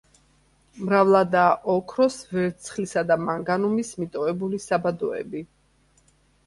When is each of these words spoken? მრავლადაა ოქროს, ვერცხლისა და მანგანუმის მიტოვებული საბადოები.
მრავლადაა 0.85 1.51
ოქროს, 1.73 2.17
ვერცხლისა 2.31 3.05
და 3.13 3.19
მანგანუმის 3.29 3.93
მიტოვებული 4.01 4.65
საბადოები. 4.69 5.47